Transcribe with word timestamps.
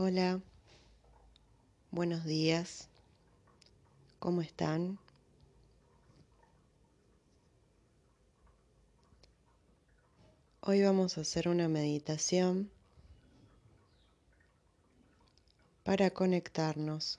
Hola, 0.00 0.40
buenos 1.90 2.24
días, 2.24 2.88
¿cómo 4.20 4.42
están? 4.42 4.96
Hoy 10.60 10.84
vamos 10.84 11.18
a 11.18 11.22
hacer 11.22 11.48
una 11.48 11.66
meditación 11.66 12.70
para 15.82 16.10
conectarnos 16.10 17.18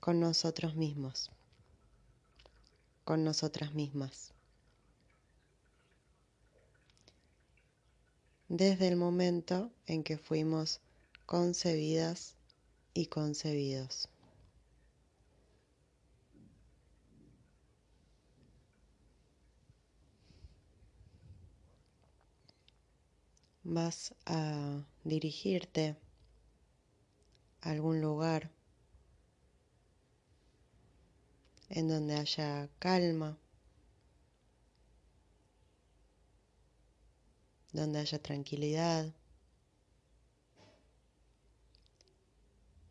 con 0.00 0.18
nosotros 0.18 0.74
mismos, 0.74 1.30
con 3.04 3.22
nosotras 3.22 3.74
mismas. 3.74 4.32
Desde 8.54 8.86
el 8.86 8.96
momento 8.96 9.70
en 9.86 10.04
que 10.04 10.18
fuimos 10.18 10.82
concebidas 11.24 12.36
y 12.92 13.06
concebidos. 13.06 14.10
Vas 23.64 24.14
a 24.26 24.84
dirigirte 25.02 25.96
a 27.62 27.70
algún 27.70 28.02
lugar 28.02 28.50
en 31.70 31.88
donde 31.88 32.16
haya 32.16 32.68
calma, 32.78 33.38
donde 37.72 38.00
haya 38.00 38.20
tranquilidad 38.20 39.12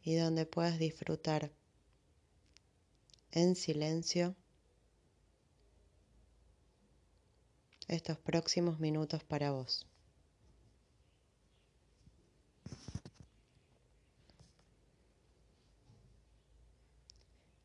y 0.04 0.16
donde 0.16 0.46
puedas 0.46 0.80
disfrutar 0.80 1.52
en 3.32 3.56
silencio 3.56 4.36
estos 7.88 8.18
próximos 8.18 8.80
minutos 8.80 9.24
para 9.24 9.52
vos. 9.52 9.86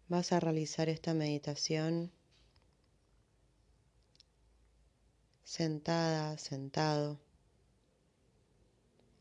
Vas 0.08 0.32
a 0.32 0.40
realizar 0.40 0.88
esta 0.88 1.14
meditación 1.14 2.12
sentada, 5.54 6.36
sentado, 6.36 7.18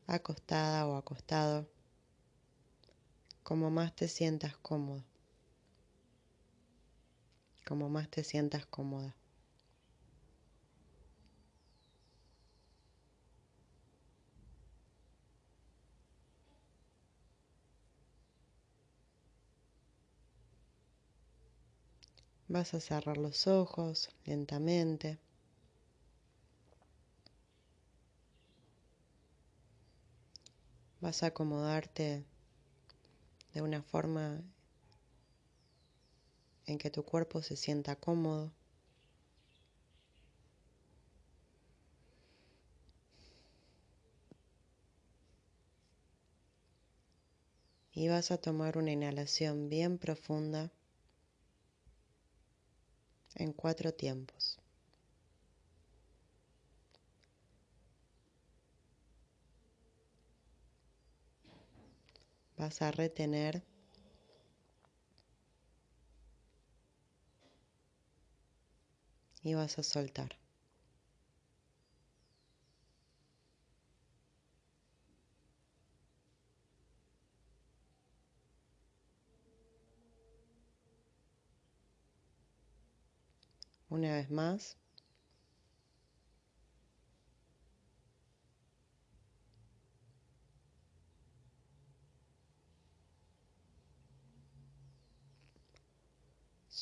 acostada 0.07 0.87
o 0.89 0.95
acostado, 0.97 1.67
como 3.43 3.69
más 3.71 3.95
te 3.95 4.09
sientas 4.09 4.57
cómodo, 4.57 5.05
como 7.65 7.89
más 7.89 8.09
te 8.09 8.23
sientas 8.23 8.65
cómoda. 8.65 9.15
Vas 22.47 22.73
a 22.73 22.79
cerrar 22.79 23.17
los 23.17 23.45
ojos 23.45 24.09
lentamente. 24.23 25.19
Vas 31.01 31.23
a 31.23 31.27
acomodarte 31.27 32.25
de 33.53 33.61
una 33.61 33.83
forma 33.83 34.42
en 36.65 36.77
que 36.77 36.89
tu 36.89 37.03
cuerpo 37.03 37.42
se 37.42 37.55
sienta 37.55 37.95
cómodo. 37.95 38.52
Y 47.91 48.09
vas 48.09 48.31
a 48.31 48.37
tomar 48.37 48.77
una 48.77 48.91
inhalación 48.91 49.70
bien 49.70 49.97
profunda 49.97 50.71
en 53.36 53.53
cuatro 53.53 53.93
tiempos. 53.93 54.59
Vas 62.58 62.82
a 62.82 62.92
retener 62.92 63.64
y 69.43 69.54
vas 69.54 69.80
a 69.80 69.83
soltar. 69.83 70.38
Una 83.89 84.14
vez 84.14 84.30
más. 84.30 84.77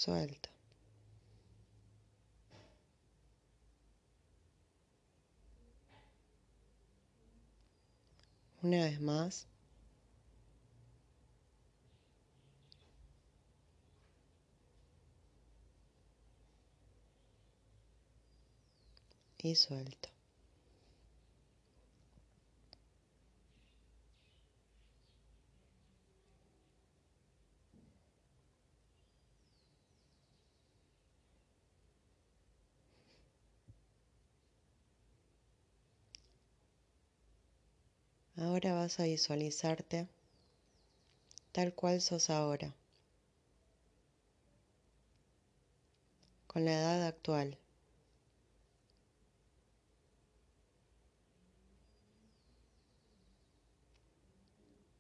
Suelta. 0.03 0.49
Una 8.61 8.83
vez 8.83 8.99
más. 8.99 9.47
y 19.37 19.55
suelto. 19.55 20.09
Ahora 38.43 38.73
vas 38.73 38.99
a 38.99 39.03
visualizarte 39.03 40.05
tal 41.53 41.73
cual 41.73 42.01
sos 42.01 42.29
ahora, 42.29 42.75
con 46.45 46.65
la 46.65 46.73
edad 46.73 47.07
actual. 47.07 47.57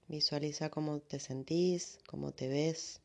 Visualiza 0.07 0.69
cómo 0.69 1.01
te 1.01 1.19
sentís, 1.19 1.99
cómo 2.07 2.31
te 2.31 2.47
ves. 2.47 3.02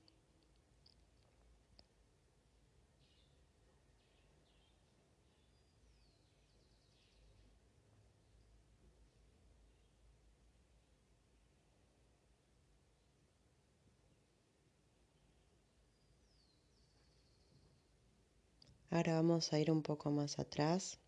Ahora 18.91 19.15
vamos 19.15 19.53
a 19.53 19.59
ir 19.59 19.71
un 19.71 19.83
poco 19.83 20.11
más 20.11 20.39
atrás. 20.39 20.99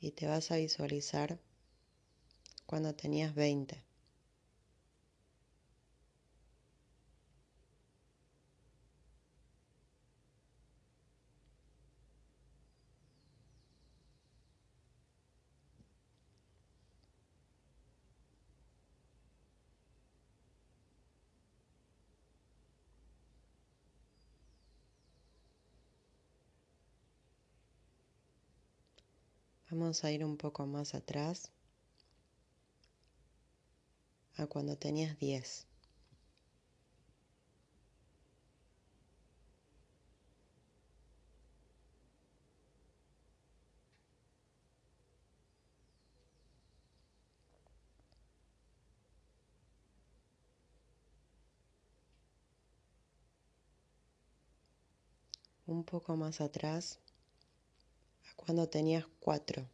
Y 0.00 0.12
te 0.12 0.26
vas 0.26 0.50
a 0.50 0.56
visualizar 0.56 1.38
cuando 2.66 2.94
tenías 2.94 3.34
20. 3.34 3.85
A 29.86 30.10
ir 30.10 30.24
un 30.24 30.36
poco 30.36 30.66
más 30.66 30.96
atrás 30.96 31.52
a 34.36 34.46
cuando 34.48 34.76
tenías 34.76 35.16
10. 35.18 35.68
un 55.66 55.84
poco 55.84 56.16
más 56.16 56.40
atrás 56.40 56.98
a 58.30 58.34
cuando 58.36 58.68
tenías 58.68 59.04
cuatro. 59.18 59.68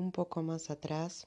Un 0.00 0.12
poco 0.12 0.42
más 0.42 0.70
atrás. 0.70 1.26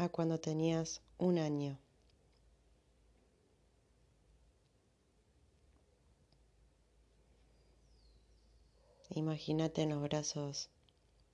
a 0.00 0.08
cuando 0.08 0.40
tenías 0.40 1.02
un 1.18 1.38
año. 1.38 1.78
Imagínate 9.10 9.82
en 9.82 9.90
los 9.90 10.00
brazos 10.00 10.70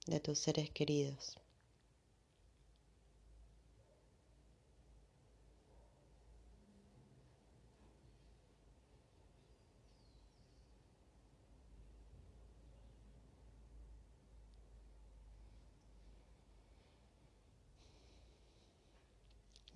de 0.07 0.19
tus 0.19 0.41
seres 0.41 0.71
queridos. 0.71 1.39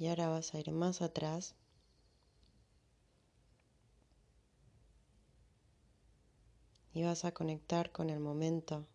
Y 0.01 0.09
ahora 0.09 0.31
vas 0.31 0.55
a 0.55 0.59
ir 0.59 0.73
más 0.73 1.03
atrás. 1.03 1.55
Y 6.95 7.05
vas 7.05 7.27
a 7.27 7.33
conectar 7.33 7.93
con 7.93 8.09
el 8.09 8.19
momento 8.19 8.87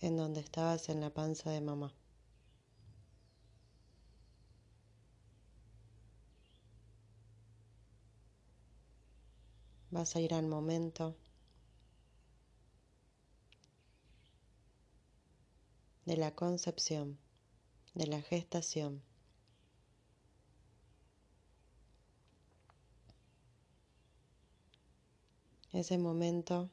en 0.00 0.16
donde 0.16 0.40
estabas 0.40 0.88
en 0.88 1.00
la 1.00 1.10
panza 1.10 1.52
de 1.52 1.60
mamá. 1.60 1.94
Vas 9.92 10.16
a 10.16 10.20
ir 10.20 10.34
al 10.34 10.48
momento 10.48 11.14
de 16.06 16.16
la 16.16 16.34
concepción, 16.34 17.20
de 17.94 18.08
la 18.08 18.20
gestación. 18.20 19.11
Ese 25.72 25.96
momento 25.96 26.70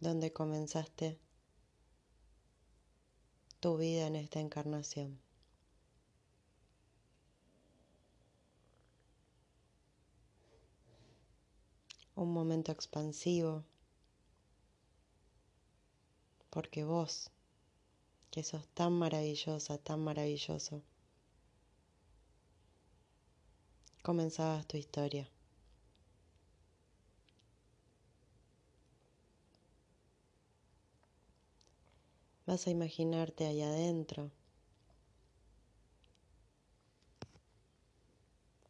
donde 0.00 0.32
comenzaste 0.32 1.18
tu 3.58 3.76
vida 3.76 4.06
en 4.06 4.16
esta 4.16 4.38
encarnación. 4.38 5.18
Un 12.14 12.32
momento 12.32 12.70
expansivo, 12.70 13.64
porque 16.50 16.84
vos, 16.84 17.30
que 18.30 18.44
sos 18.44 18.68
tan 18.68 18.92
maravillosa, 18.92 19.78
tan 19.78 20.00
maravilloso, 20.04 20.82
comenzabas 24.04 24.66
tu 24.66 24.76
historia. 24.76 25.26
Vas 32.46 32.66
a 32.66 32.70
imaginarte 32.70 33.46
ahí 33.46 33.62
adentro 33.62 34.30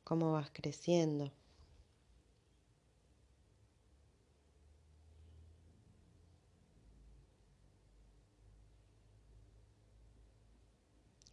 cómo 0.05 0.31
vas 0.33 0.51
creciendo. 0.53 1.33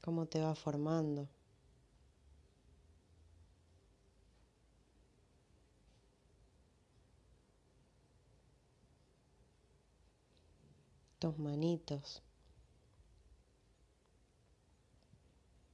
cómo 0.01 0.25
te 0.25 0.41
va 0.41 0.55
formando. 0.55 1.29
Tus 11.21 11.37
manitos, 11.37 12.23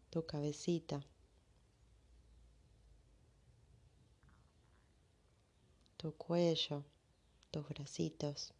tu 0.09 0.25
cabecita, 0.25 0.99
tu 5.95 6.12
cuello, 6.17 6.83
tus 7.50 7.65
bracitos. 7.69 8.53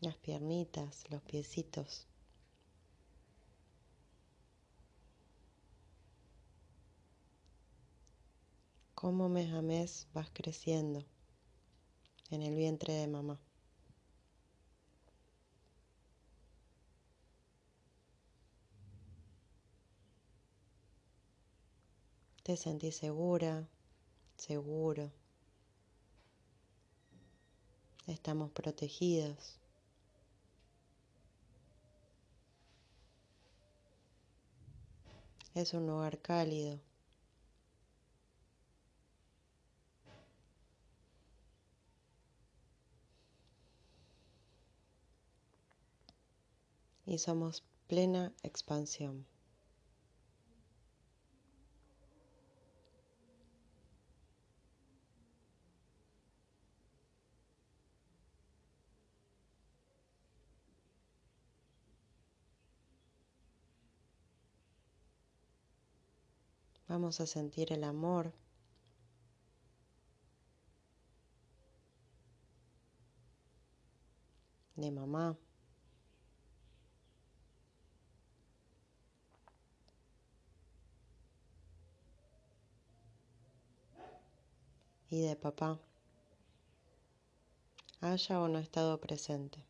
Las 0.00 0.16
piernitas, 0.16 1.10
los 1.10 1.20
piecitos. 1.20 2.09
Cómo 9.00 9.30
mes 9.30 9.50
a 9.54 9.62
mes 9.62 10.06
vas 10.12 10.28
creciendo 10.30 11.02
en 12.30 12.42
el 12.42 12.54
vientre 12.54 12.92
de 12.92 13.06
mamá. 13.06 13.40
Te 22.42 22.58
sentís 22.58 22.96
segura, 22.96 23.66
seguro. 24.36 25.10
Estamos 28.06 28.50
protegidos. 28.50 29.58
Es 35.54 35.72
un 35.72 35.86
lugar 35.86 36.18
cálido. 36.20 36.89
Y 47.10 47.18
somos 47.18 47.64
plena 47.88 48.32
expansión. 48.44 49.26
Vamos 66.86 67.20
a 67.20 67.26
sentir 67.26 67.72
el 67.72 67.82
amor 67.82 68.32
de 74.76 74.92
mamá. 74.92 75.36
Y 85.10 85.20
de 85.22 85.34
papá 85.36 85.78
haya 88.00 88.40
o 88.40 88.48
no 88.48 88.58
estado 88.58 88.98
presente. 89.00 89.64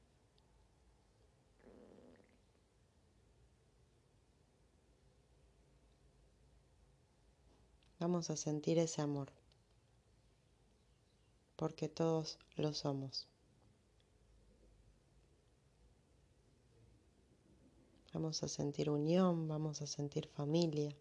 Vamos 7.99 8.31
a 8.31 8.37
sentir 8.37 8.79
ese 8.79 9.03
amor, 9.03 9.31
porque 11.57 11.89
todos 11.89 12.39
lo 12.57 12.73
somos. 12.73 13.29
Vamos 18.13 18.43
a 18.43 18.49
sentir 18.49 18.91
unión, 18.91 19.49
vamos 19.49 19.83
a 19.83 19.87
sentir 19.87 20.27
familia. 20.29 20.97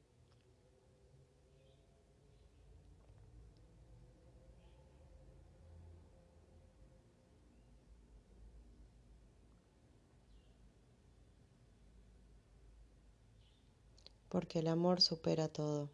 Porque 14.29 14.59
el 14.59 14.67
amor 14.67 15.01
supera 15.01 15.47
todo. 15.47 15.89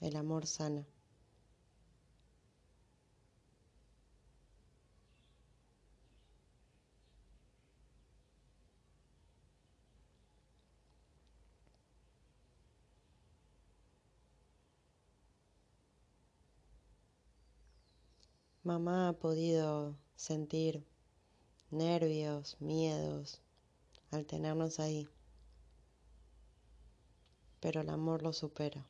El 0.00 0.16
amor 0.16 0.46
sana. 0.46 0.86
Mamá 18.64 19.08
ha 19.08 19.12
podido 19.14 19.96
sentir 20.14 20.84
nervios, 21.70 22.56
miedos 22.60 23.40
al 24.12 24.24
tenernos 24.24 24.78
ahí, 24.78 25.08
pero 27.62 27.80
el 27.80 27.90
amor 27.90 28.24
lo 28.24 28.32
supera. 28.32 28.84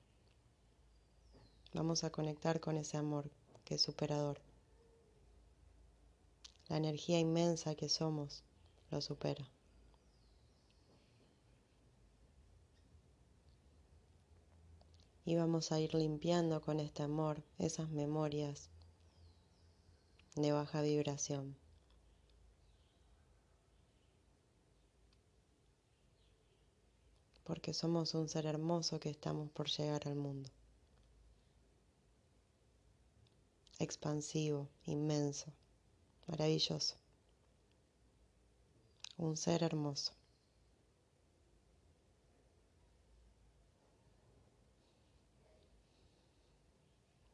Vamos 1.74 2.04
a 2.04 2.10
conectar 2.10 2.58
con 2.58 2.78
ese 2.78 2.96
amor 2.96 3.30
que 3.66 3.74
es 3.74 3.82
superador. 3.82 4.40
La 6.68 6.78
energía 6.78 7.18
inmensa 7.18 7.74
que 7.74 7.90
somos 7.90 8.44
lo 8.90 9.02
supera. 9.02 9.46
Y 15.26 15.36
vamos 15.36 15.70
a 15.70 15.78
ir 15.78 15.92
limpiando 15.94 16.62
con 16.62 16.80
este 16.80 17.02
amor 17.02 17.44
esas 17.58 17.90
memorias 17.90 18.70
de 20.34 20.50
baja 20.50 20.80
vibración. 20.80 21.61
Porque 27.52 27.74
somos 27.74 28.14
un 28.14 28.30
ser 28.30 28.46
hermoso 28.46 28.98
que 28.98 29.10
estamos 29.10 29.50
por 29.50 29.68
llegar 29.68 30.08
al 30.08 30.14
mundo. 30.14 30.48
Expansivo, 33.78 34.70
inmenso, 34.86 35.52
maravilloso. 36.26 36.96
Un 39.18 39.36
ser 39.36 39.62
hermoso. 39.64 40.14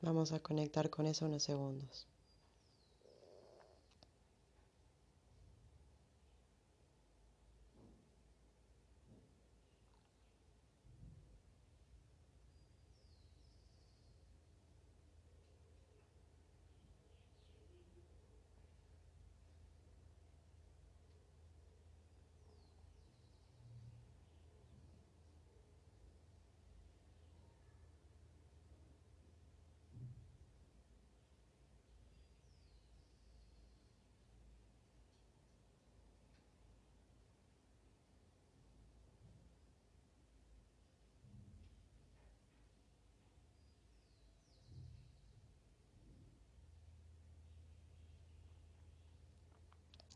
Vamos 0.01 0.33
a 0.33 0.41
conectar 0.41 0.91
con 0.91 1.07
eso 1.07 1.27
unos 1.27 1.45
segundos. 1.45 2.09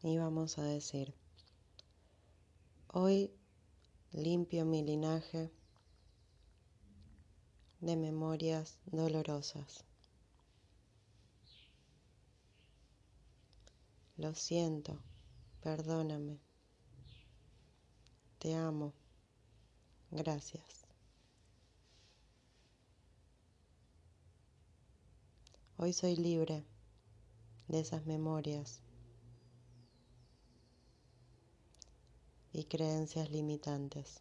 Y 0.02 0.18
vamos 0.18 0.59
a 0.59 0.64
decir, 0.64 1.14
hoy 2.88 3.32
limpio 4.11 4.64
mi 4.64 4.82
linaje 4.82 5.52
de 7.80 7.97
memorias 7.97 8.80
dolorosas. 8.87 9.85
Lo 14.16 14.35
siento, 14.35 14.99
perdóname, 15.61 16.40
te 18.38 18.54
amo, 18.54 18.92
gracias. 20.11 20.85
Hoy 25.76 25.92
soy 25.92 26.16
libre 26.16 26.64
de 27.68 27.80
esas 27.80 28.04
memorias 28.04 28.82
y 32.52 32.64
creencias 32.64 33.30
limitantes. 33.30 34.21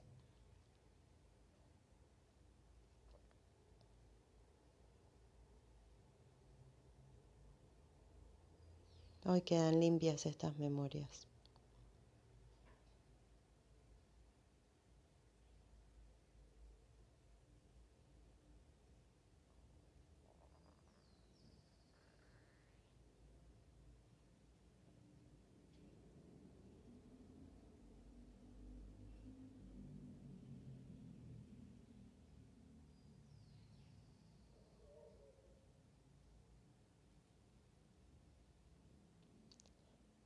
Hoy 9.26 9.42
quedan 9.42 9.80
limpias 9.80 10.26
estas 10.26 10.58
memorias. 10.58 11.31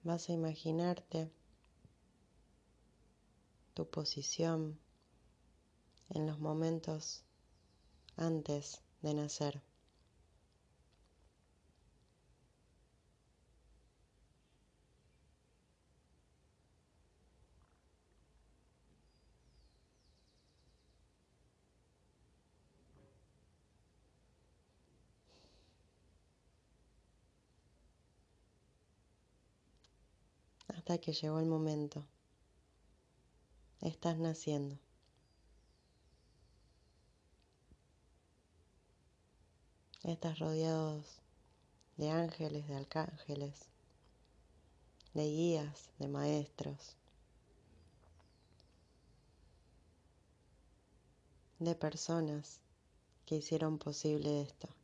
Vas 0.06 0.30
a 0.30 0.34
imaginarte 0.34 1.32
tu 3.74 3.90
posición 3.90 4.80
en 6.12 6.28
los 6.28 6.38
momentos 6.38 7.24
antes 8.16 8.84
de 9.02 9.16
nacer. 9.16 9.64
Hasta 30.86 31.00
que 31.00 31.14
llegó 31.14 31.40
el 31.40 31.48
momento. 31.48 32.06
Estás 33.82 34.20
naciendo. 34.20 34.78
Estás 40.04 40.38
rodeado 40.38 41.04
de 41.98 42.12
ángeles, 42.12 42.68
de 42.68 42.76
arcángeles, 42.76 43.66
de 45.16 45.24
guías, 45.24 45.90
de 45.98 46.08
maestros, 46.08 46.96
de 51.58 51.74
personas 51.74 52.60
que 53.26 53.38
hicieron 53.38 53.80
posible 53.80 54.44
esto. 54.44 54.75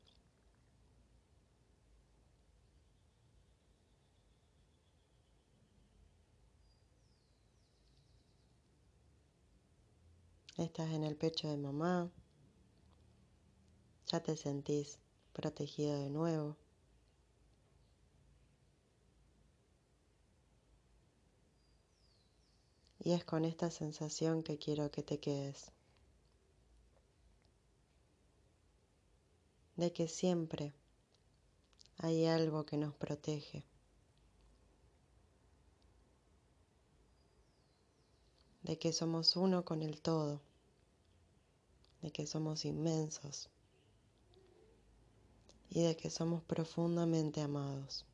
Estás 10.57 10.89
en 10.91 11.05
el 11.05 11.15
pecho 11.15 11.47
de 11.47 11.55
mamá. 11.55 12.11
Ya 14.07 14.21
te 14.21 14.35
sentís 14.35 14.99
protegido 15.31 15.97
de 15.97 16.09
nuevo. 16.09 16.57
Y 22.99 23.13
es 23.13 23.23
con 23.23 23.45
esta 23.45 23.71
sensación 23.71 24.43
que 24.43 24.57
quiero 24.57 24.91
que 24.91 25.03
te 25.03 25.19
quedes. 25.21 25.71
De 29.77 29.93
que 29.93 30.09
siempre 30.09 30.73
hay 31.97 32.25
algo 32.25 32.65
que 32.65 32.75
nos 32.75 32.93
protege. 32.93 33.70
De 38.63 38.77
que 38.77 38.93
somos 38.93 39.35
uno 39.35 39.65
con 39.65 39.81
el 39.81 40.01
todo. 40.01 40.41
De 42.01 42.11
que 42.11 42.25
somos 42.27 42.65
inmensos. 42.65 43.49
Y 45.69 45.81
de 45.81 45.95
que 45.95 46.09
somos 46.09 46.43
profundamente 46.43 47.41
amados. 47.41 48.05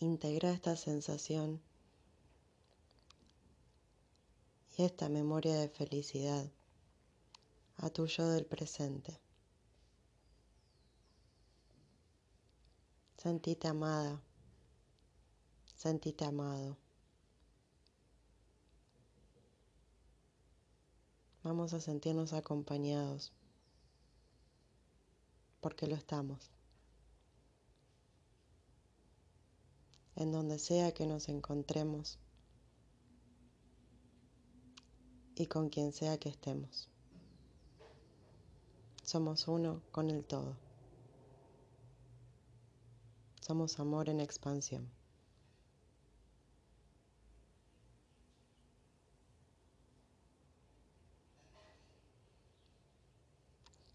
integra 0.00 0.52
esta 0.52 0.76
sensación 0.76 1.60
y 4.76 4.84
esta 4.84 5.08
memoria 5.08 5.56
de 5.56 5.68
felicidad 5.68 6.48
a 7.76 7.90
tu 7.90 8.06
yo 8.06 8.28
del 8.28 8.46
presente. 8.46 9.18
Sentite 13.18 13.68
amada, 13.68 14.22
sentite 15.74 16.24
amado. 16.24 16.76
Vamos 21.42 21.74
a 21.74 21.80
sentirnos 21.80 22.32
acompañados, 22.32 23.32
porque 25.60 25.86
lo 25.86 25.94
estamos. 25.94 26.50
en 30.18 30.32
donde 30.32 30.58
sea 30.58 30.92
que 30.92 31.06
nos 31.06 31.28
encontremos 31.28 32.18
y 35.36 35.46
con 35.46 35.68
quien 35.68 35.92
sea 35.92 36.18
que 36.18 36.28
estemos. 36.28 36.88
Somos 39.04 39.46
uno 39.46 39.80
con 39.92 40.10
el 40.10 40.24
todo. 40.24 40.67
Somos 43.48 43.80
amor 43.80 44.10
en 44.10 44.20
expansión. 44.20 44.90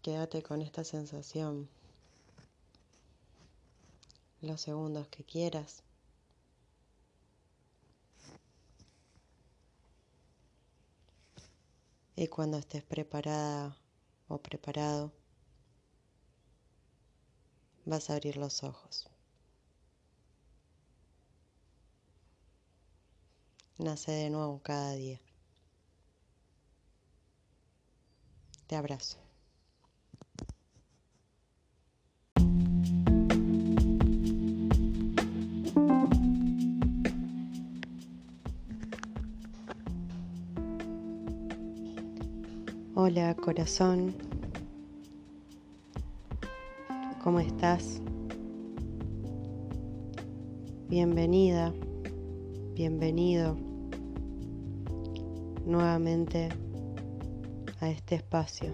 Quédate 0.02 0.42
con 0.42 0.60
esta 0.60 0.82
sensación 0.82 1.68
los 4.40 4.60
segundos 4.60 5.06
que 5.06 5.22
quieras. 5.22 5.84
Y 12.16 12.26
cuando 12.26 12.58
estés 12.58 12.82
preparada 12.82 13.76
o 14.26 14.38
preparado, 14.38 15.12
vas 17.84 18.10
a 18.10 18.14
abrir 18.14 18.36
los 18.36 18.64
ojos. 18.64 19.13
Nace 23.76 24.12
de 24.12 24.30
nuevo 24.30 24.60
cada 24.62 24.92
día. 24.92 25.20
Te 28.68 28.76
abrazo. 28.76 29.18
Hola 42.96 43.34
corazón, 43.34 44.14
¿cómo 47.22 47.40
estás? 47.40 48.00
Bienvenida, 50.88 51.74
bienvenido 52.74 53.56
nuevamente 55.64 56.48
a 57.80 57.88
este 57.88 58.16
espacio. 58.16 58.72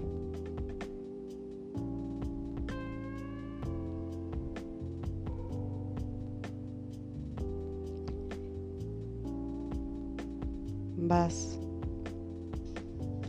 Vas 10.97 11.59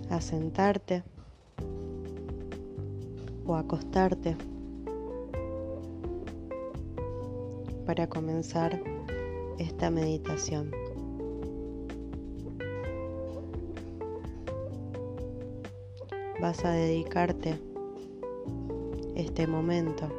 a 0.09 0.21
sentarte 0.21 1.03
o 3.45 3.55
acostarte 3.55 4.37
para 7.85 8.07
comenzar 8.07 9.00
esta 9.61 9.91
meditación. 9.91 10.71
Vas 16.41 16.65
a 16.65 16.71
dedicarte 16.71 17.59
este 19.15 19.45
momento 19.45 20.09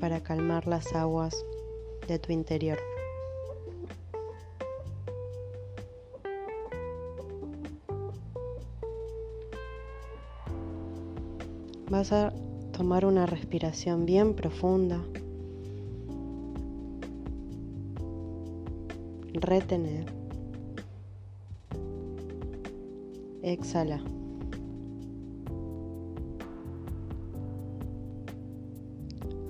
para 0.00 0.20
calmar 0.20 0.66
las 0.66 0.92
aguas 0.92 1.46
de 2.08 2.18
tu 2.18 2.32
interior. 2.32 2.78
Vas 11.88 12.10
a 12.10 12.32
tomar 12.76 13.06
una 13.06 13.24
respiración 13.24 14.04
bien 14.04 14.34
profunda. 14.34 15.00
Retener. 19.32 20.06
Exhala. 23.42 24.02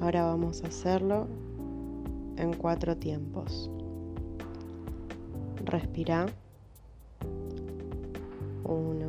Ahora 0.00 0.24
vamos 0.24 0.62
a 0.62 0.66
hacerlo 0.66 1.26
en 2.36 2.52
cuatro 2.52 2.94
tiempos. 2.96 3.70
Respira. 5.64 6.26
Uno, 8.64 9.06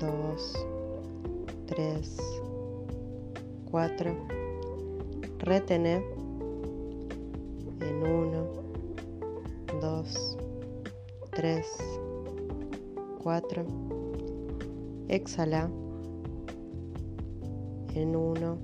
dos, 0.00 0.54
3, 1.66 2.51
4. 3.72 4.14
Retener 5.38 6.02
en 7.80 8.02
1, 8.02 8.46
2, 9.80 10.36
3, 11.30 11.66
4. 13.22 13.66
Exhala 15.08 15.70
en 17.94 18.14
1, 18.14 18.58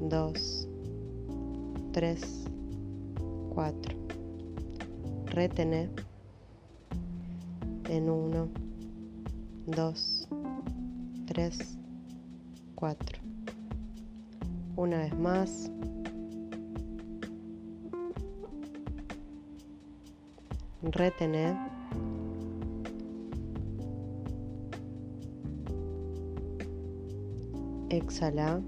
2, 0.00 0.68
3, 1.92 2.44
4. 3.54 3.96
Retener 5.26 5.90
en 7.90 8.08
1, 8.08 8.48
2, 9.66 10.28
3, 11.26 11.78
4. 12.74 13.23
Una 14.76 14.98
vez 14.98 15.16
más. 15.16 15.70
Retener. 20.82 21.56
Exhala. 27.88 28.60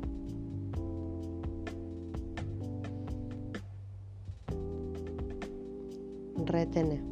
Retener. 6.44 7.02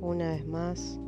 Una 0.00 0.30
vez 0.30 0.46
más. 0.48 0.98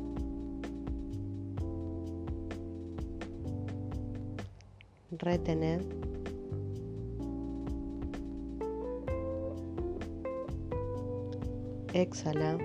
Retener. 5.21 5.85
Exhala. 11.93 12.57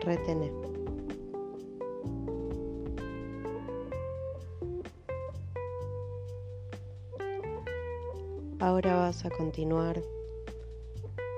Retener. 0.00 0.52
Ahora 8.60 8.96
vas 8.96 9.26
a 9.26 9.30
continuar 9.30 10.02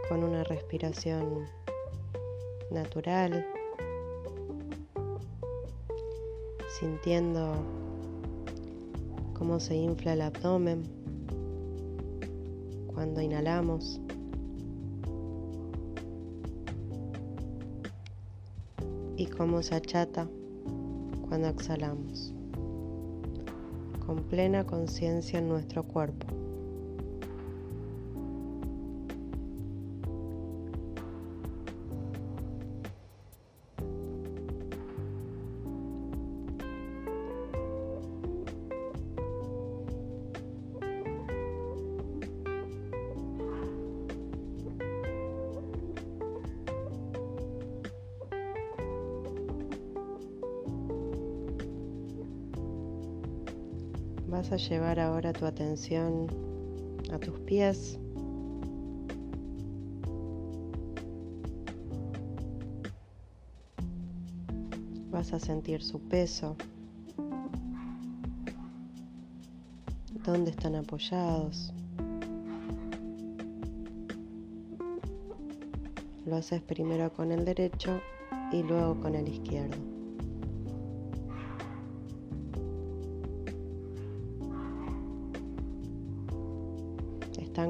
con 0.08 0.22
una 0.22 0.44
respiración 0.44 1.48
natural, 2.70 3.44
sintiendo 6.86 7.52
cómo 9.34 9.58
se 9.58 9.74
infla 9.74 10.12
el 10.12 10.20
abdomen 10.20 10.84
cuando 12.86 13.20
inhalamos. 13.20 14.00
Y 19.16 19.26
cómo 19.26 19.62
se 19.62 19.74
achata 19.74 20.28
cuando 21.28 21.48
exhalamos, 21.48 22.32
con 24.06 24.22
plena 24.24 24.64
conciencia 24.64 25.40
en 25.40 25.48
nuestro 25.48 25.82
cuerpo. 25.82 26.35
Vas 54.28 54.50
a 54.50 54.56
llevar 54.56 54.98
ahora 54.98 55.32
tu 55.32 55.46
atención 55.46 56.26
a 57.12 57.18
tus 57.18 57.38
pies. 57.40 57.98
Vas 65.12 65.32
a 65.32 65.38
sentir 65.38 65.82
su 65.82 66.00
peso. 66.00 66.56
¿Dónde 70.24 70.50
están 70.50 70.74
apoyados? 70.74 71.72
Lo 76.26 76.34
haces 76.34 76.60
primero 76.62 77.12
con 77.12 77.30
el 77.30 77.44
derecho 77.44 78.00
y 78.52 78.64
luego 78.64 79.00
con 79.00 79.14
el 79.14 79.28
izquierdo. 79.28 79.95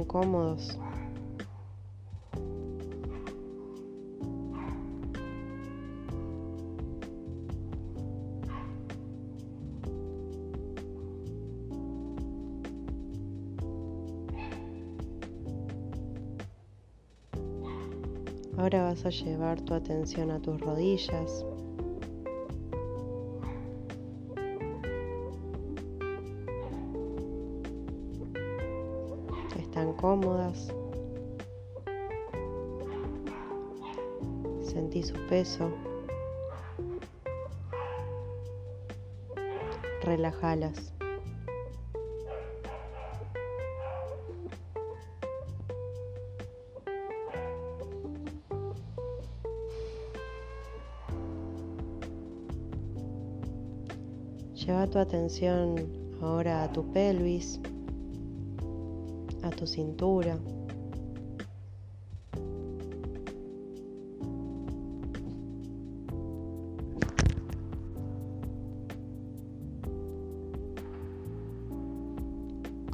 Cómodos. 0.07 0.79
Ahora 18.59 18.83
vas 18.83 19.05
a 19.05 19.11
llevar 19.11 19.61
tu 19.61 19.75
atención 19.75 20.31
a 20.31 20.41
tus 20.41 20.61
rodillas. 20.61 21.45
Están 29.59 29.93
cómodas. 29.95 30.73
Sentí 34.63 35.03
su 35.03 35.15
peso. 35.27 35.71
Relajalas. 40.03 40.93
Lleva 54.55 54.87
tu 54.89 54.99
atención 54.99 55.77
ahora 56.21 56.65
a 56.65 56.73
tu 56.73 56.91
pelvis 56.93 57.61
a 59.47 59.51
tu 59.51 59.67
cintura. 59.67 60.39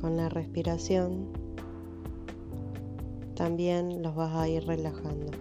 Con 0.01 0.17
la 0.17 0.29
respiración 0.29 1.29
también 3.35 4.03
los 4.03 4.15
vas 4.15 4.35
a 4.35 4.49
ir 4.49 4.67
relajando. 4.67 5.33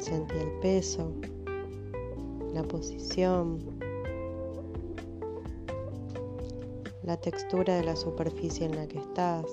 Sentí 0.00 0.34
el 0.36 0.50
peso, 0.60 1.12
la 2.52 2.62
posición, 2.64 3.71
la 7.02 7.16
textura 7.16 7.74
de 7.74 7.84
la 7.84 7.96
superficie 7.96 8.66
en 8.66 8.76
la 8.76 8.86
que 8.86 8.98
estás. 8.98 9.46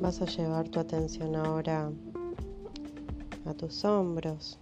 Vas 0.00 0.22
a 0.22 0.26
llevar 0.26 0.68
tu 0.68 0.78
atención 0.78 1.34
ahora 1.34 1.90
a 3.44 3.54
tus 3.54 3.84
hombros, 3.84 4.58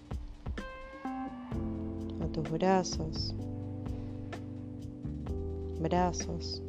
tus 2.44 2.50
brazos, 2.50 3.34
brazos, 5.80 6.62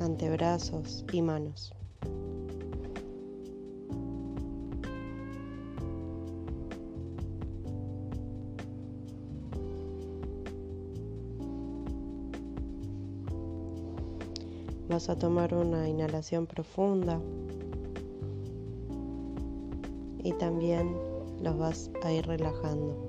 antebrazos 0.00 1.04
y 1.12 1.22
manos. 1.22 1.72
Vas 14.88 15.08
a 15.08 15.16
tomar 15.16 15.54
una 15.54 15.88
inhalación 15.88 16.46
profunda. 16.46 17.20
Y 20.22 20.32
también 20.34 21.09
los 21.40 21.56
vas 21.56 21.90
a 22.02 22.12
ir 22.12 22.26
relajando. 22.26 23.08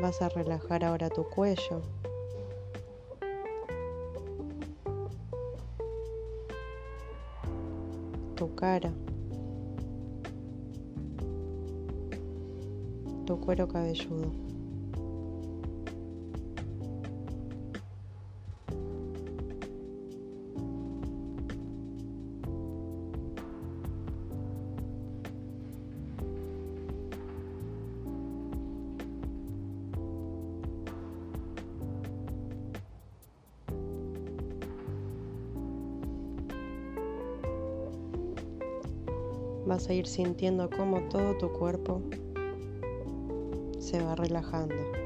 Vas 0.00 0.22
a 0.22 0.28
relajar 0.28 0.84
ahora 0.84 1.08
tu 1.08 1.24
cuello. 1.24 1.95
cara, 8.56 8.92
tu 13.26 13.36
cuero 13.36 13.68
cabelludo. 13.68 14.45
A 39.88 39.92
ir 39.94 40.06
sintiendo 40.06 40.68
cómo 40.70 41.00
todo 41.08 41.36
tu 41.38 41.52
cuerpo 41.52 42.02
se 43.78 44.02
va 44.02 44.14
relajando. 44.14 45.05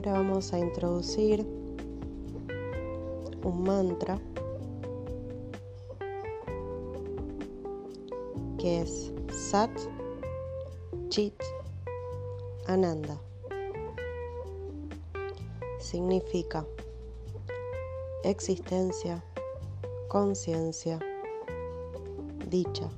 Ahora 0.00 0.12
vamos 0.12 0.54
a 0.54 0.58
introducir 0.58 1.46
un 3.44 3.62
mantra 3.62 4.18
que 8.56 8.80
es 8.80 9.12
Sat 9.30 9.70
Chit 11.10 11.34
Ananda. 12.66 13.20
Significa 15.80 16.64
existencia, 18.24 19.22
conciencia, 20.08 20.98
dicha. 22.48 22.88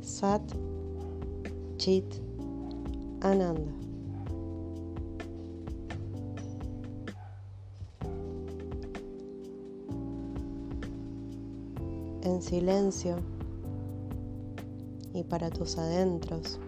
Sat 0.00 0.63
Chit 1.84 2.14
Ananda. 3.20 3.70
En 12.22 12.40
silencio 12.40 13.16
y 15.12 15.24
para 15.24 15.50
tus 15.50 15.76
adentros. 15.76 16.58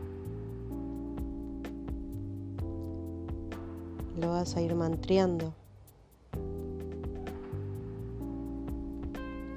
Lo 4.20 4.32
vas 4.32 4.54
a 4.54 4.60
ir 4.60 4.74
mantriando, 4.74 5.54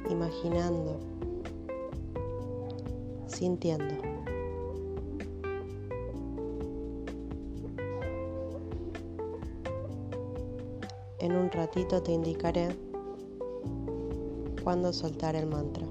imaginando, 0.09 1.01
sintiendo. 3.27 4.18
En 11.19 11.35
un 11.35 11.51
ratito 11.51 12.01
te 12.01 12.13
indicaré 12.13 12.69
cuándo 14.63 14.93
soltar 14.93 15.35
el 15.35 15.47
mantra. 15.47 15.85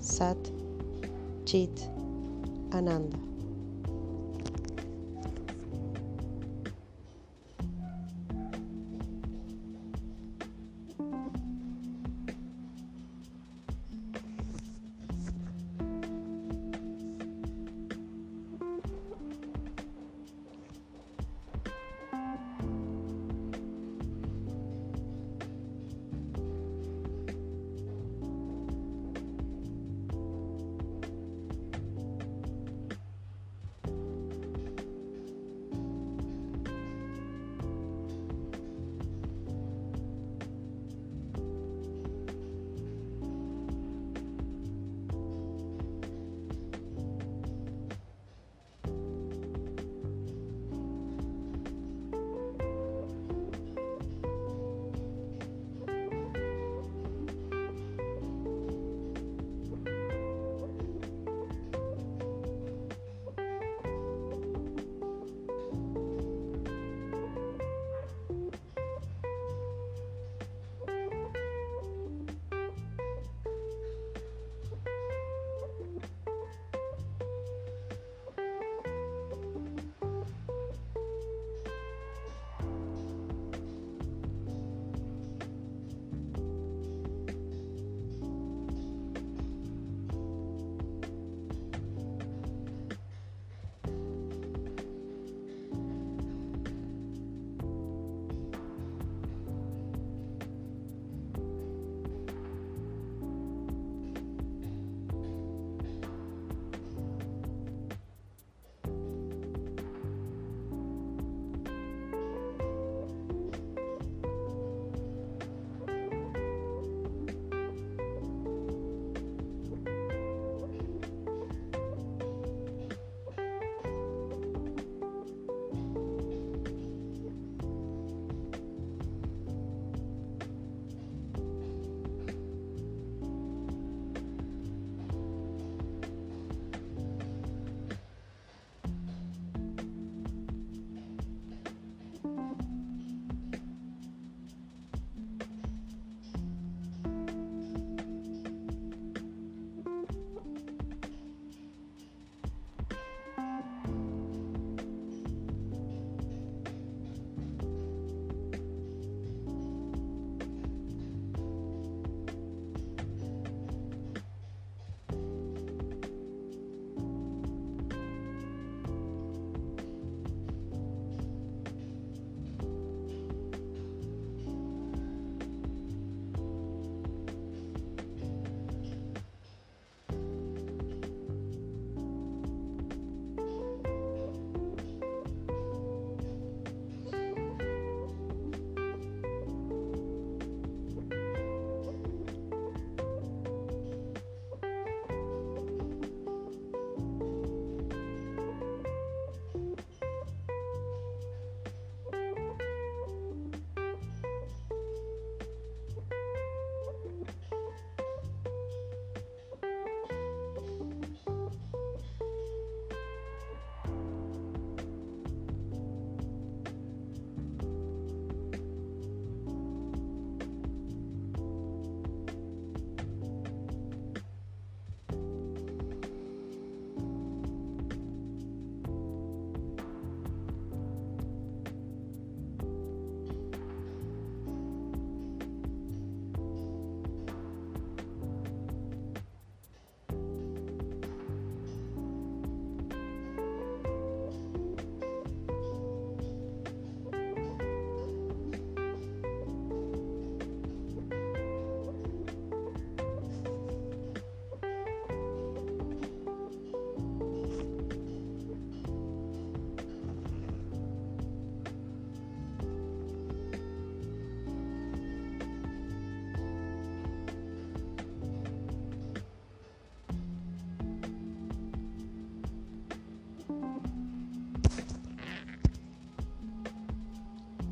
Sat 0.00 0.36
Chit 1.44 1.80
Ananda. 2.72 3.31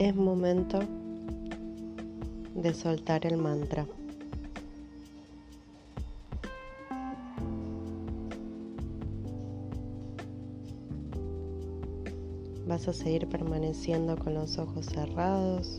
Es 0.00 0.16
momento 0.16 0.78
de 2.54 2.72
soltar 2.72 3.26
el 3.26 3.36
mantra. 3.36 3.86
Vas 12.66 12.88
a 12.88 12.94
seguir 12.94 13.28
permaneciendo 13.28 14.16
con 14.16 14.32
los 14.32 14.56
ojos 14.56 14.86
cerrados. 14.86 15.78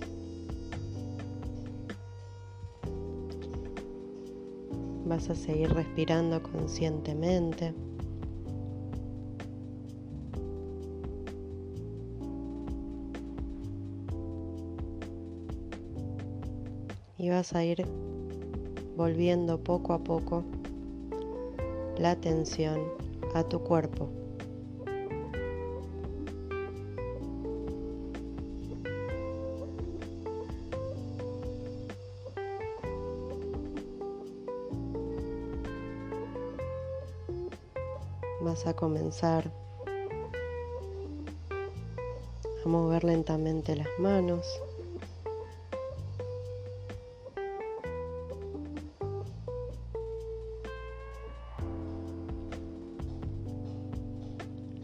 Vas 5.07 5.31
a 5.31 5.35
seguir 5.35 5.73
respirando 5.73 6.43
conscientemente. 6.43 7.73
Vas 17.41 17.55
a 17.55 17.63
ir 17.63 17.83
volviendo 18.95 19.57
poco 19.63 19.93
a 19.93 19.97
poco 19.97 20.43
la 21.97 22.11
atención 22.11 22.79
a 23.33 23.41
tu 23.43 23.59
cuerpo. 23.63 24.11
Vas 38.41 38.67
a 38.67 38.75
comenzar 38.75 39.51
a 42.63 42.69
mover 42.69 43.03
lentamente 43.03 43.75
las 43.75 43.89
manos. 43.97 44.45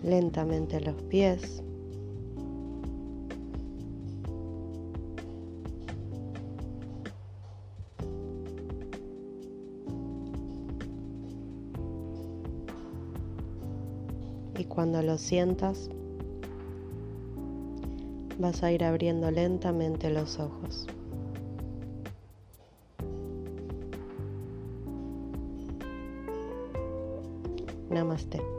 Lentamente 0.08 0.82
los 0.82 0.96
pies. 1.04 1.62
Y 14.58 14.64
cuando 14.66 15.04
lo 15.04 15.18
sientas, 15.18 15.90
vas 18.40 18.64
a 18.64 18.72
ir 18.72 18.84
abriendo 18.84 19.30
lentamente 19.30 20.10
los 20.10 20.40
ojos. 20.40 20.88
Namaste. 27.90 28.57